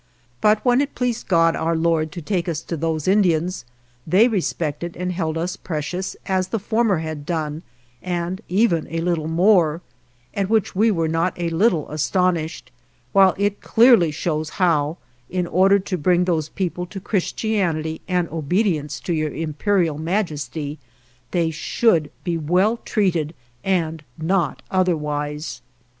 But 0.41 0.65
when 0.65 0.81
it 0.81 0.95
pleased 0.95 1.27
God 1.27 1.55
our 1.55 1.75
Lord 1.75 2.11
to 2.13 2.23
take 2.23 2.49
us 2.49 2.63
to 2.63 2.75
those 2.75 3.07
Indians, 3.07 3.65
they 4.07 4.27
respected 4.27 4.97
and 4.97 5.11
held 5.11 5.37
us 5.37 5.55
precious, 5.55 6.15
as 6.25 6.47
the 6.47 6.57
former 6.57 6.97
had 6.97 7.23
done, 7.23 7.61
and 8.01 8.41
even 8.49 8.87
a 8.89 8.99
little 9.01 9.27
more, 9.27 9.81
at 10.33 10.49
which 10.49 10.75
we 10.75 10.89
were 10.89 11.07
not 11.07 11.35
a 11.37 11.51
little 11.51 11.87
astonished, 11.91 12.71
while 13.11 13.35
it 13.37 13.61
clearly 13.61 14.09
shows 14.09 14.49
how, 14.57 14.97
in 15.29 15.45
order 15.45 15.77
to 15.77 15.99
bring 15.99 16.25
those 16.25 16.49
people 16.49 16.87
to 16.87 16.99
Christianity 16.99 18.01
and 18.07 18.27
obedience 18.29 18.99
unto 18.99 19.13
Your 19.13 19.29
Imperial 19.31 19.99
Majesty, 19.99 20.79
they 21.29 21.51
should 21.51 22.09
be 22.23 22.39
well 22.39 22.77
treated, 22.77 23.35
and 23.63 24.03
not 24.17 24.63
otherwise. 24.71 25.61